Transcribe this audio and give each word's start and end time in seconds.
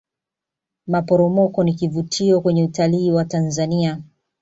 maporomoko 0.87 1.63
ni 1.63 1.73
kivutio 1.73 2.41
kwenye 2.41 2.63
utalii 2.63 3.11
wa 3.11 3.25
tanzania 3.25 4.01